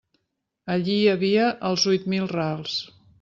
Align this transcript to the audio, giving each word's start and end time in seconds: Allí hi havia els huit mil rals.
Allí 0.75 0.95
hi 1.01 1.05
havia 1.11 1.45
els 1.69 1.85
huit 1.93 2.09
mil 2.15 2.25
rals. 2.33 2.79